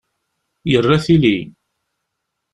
Yerra 0.71 0.97
tili. 1.05 1.53